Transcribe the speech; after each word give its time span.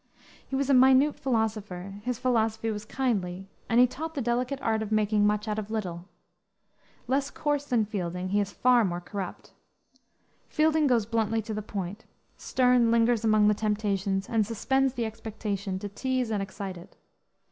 He 0.47 0.55
was 0.55 0.67
a 0.67 0.73
minute 0.73 1.19
philosopher, 1.19 2.01
his 2.03 2.17
philosophy 2.17 2.71
was 2.71 2.85
kindly, 2.85 3.51
and 3.69 3.79
he 3.79 3.85
taught 3.85 4.15
the 4.15 4.21
delicate 4.23 4.59
art 4.59 4.81
of 4.81 4.91
making 4.91 5.27
much 5.27 5.47
out 5.47 5.59
of 5.59 5.69
little. 5.69 6.05
Less 7.05 7.29
coarse 7.29 7.65
than 7.65 7.85
Fielding, 7.85 8.29
he 8.29 8.39
is 8.39 8.51
far 8.51 8.83
more 8.83 8.99
corrupt. 8.99 9.53
Fielding 10.49 10.87
goes 10.87 11.05
bluntly 11.05 11.43
to 11.43 11.53
the 11.53 11.61
point; 11.61 12.05
Sterne 12.35 12.89
lingers 12.89 13.23
among 13.23 13.47
the 13.47 13.53
temptations 13.53 14.27
and 14.27 14.43
suspends 14.43 14.95
the 14.95 15.05
expectation 15.05 15.77
to 15.77 15.87
tease 15.87 16.31
and 16.31 16.41
excite 16.41 16.77
it. 16.77 16.97